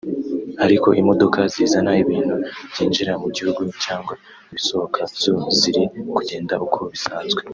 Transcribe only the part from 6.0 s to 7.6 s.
kugenda uko bisazwe